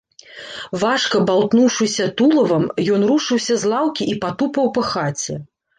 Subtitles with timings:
[0.83, 2.67] Важка баўтнуўшыся тулавам,
[2.97, 5.43] ён рушыўся з лаўкі і патупаў па хаце.